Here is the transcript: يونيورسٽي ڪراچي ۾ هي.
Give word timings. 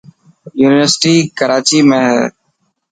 يونيورسٽي 0.61 1.13
ڪراچي 1.37 1.79
۾ 1.89 1.99
هي. 2.09 2.21